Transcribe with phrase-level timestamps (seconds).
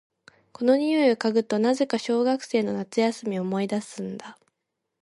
[0.51, 4.39] この匂いを嗅ぐと、なぜか小学生の夏休みを思い出すんだ。